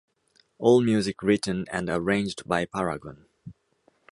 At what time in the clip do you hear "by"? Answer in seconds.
2.47-2.65